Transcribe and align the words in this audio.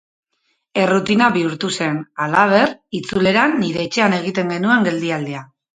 Errutina 0.83 1.27
bihurtu 1.35 1.69
zen, 1.81 2.01
halaber, 2.25 2.75
itzuleran 3.03 3.57
nire 3.65 3.87
etxean 3.87 4.21
egiten 4.23 4.55
genuen 4.57 4.91
geldialdia. 4.93 5.51